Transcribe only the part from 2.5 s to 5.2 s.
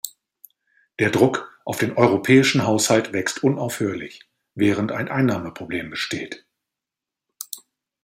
Haushalt wächst unaufhörlich, während ein